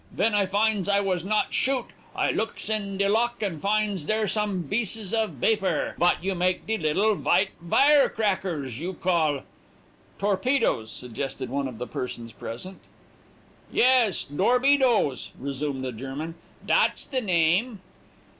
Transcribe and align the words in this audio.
Ven 0.11 0.33
I 0.33 0.47
finds 0.47 0.89
I 0.89 0.99
vas 0.99 1.23
not 1.23 1.53
shoot, 1.53 1.85
I 2.15 2.31
looks 2.31 2.71
in 2.71 2.97
de 2.97 3.07
lock 3.07 3.43
and 3.43 3.61
finds 3.61 4.03
dere 4.05 4.27
some 4.27 4.63
bieces 4.63 5.13
baper, 5.39 5.93
vat 5.99 6.23
you 6.23 6.33
make 6.33 6.65
de 6.65 6.75
little 6.79 7.13
vite 7.13 7.51
vire 7.61 8.09
crackers 8.09 8.79
you 8.79 8.95
call' 8.95 9.41
"'Torpedoes,' 10.17 10.89
suggested 10.89 11.51
one 11.51 11.67
of 11.67 11.77
the 11.77 11.85
persons 11.85 12.33
present. 12.33 12.79
"'Yes, 13.71 14.23
dorpedoes,' 14.25 15.33
resumed 15.39 15.85
the 15.85 15.91
German, 15.91 16.33
'dat's 16.65 17.05
the 17.05 17.21
name.' 17.21 17.79